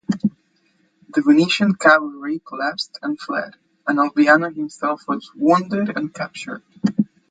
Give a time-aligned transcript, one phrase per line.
[1.13, 3.53] The Venetian cavalry collapsed and fled,
[3.85, 6.63] and Alviano himself was wounded and captured.